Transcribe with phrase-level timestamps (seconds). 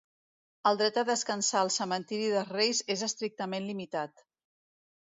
[0.69, 4.29] El dret a descansar al cementiri dels Reis és estrictament limitat.